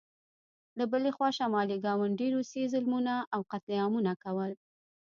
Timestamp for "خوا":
1.15-1.29